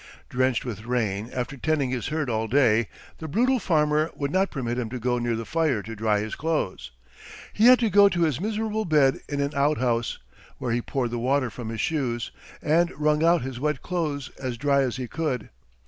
[0.29, 2.87] Drenched with rain after tending his herd all day,
[3.19, 6.33] the brutal farmer would not permit him to go near the fire to dry his
[6.33, 6.89] clothes.
[7.53, 10.17] He had to go to his miserable bed in an out house,
[10.57, 12.31] where he poured the water from his shoes,
[12.63, 15.49] and wrung out his wet clothes as dry as he could.